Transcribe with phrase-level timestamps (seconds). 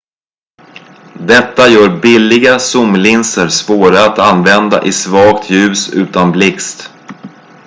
[1.27, 6.89] detta gör billiga zoomlinser svåra att använda i svagt ljus utan blixt